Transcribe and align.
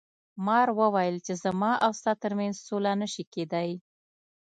مار 0.45 0.67
وویل 0.79 1.17
چې 1.25 1.33
زما 1.43 1.71
او 1.85 1.91
ستا 1.99 2.13
تر 2.23 2.31
منځ 2.39 2.55
سوله 2.67 2.91
نشي 3.01 3.23
کیدی. 3.33 3.69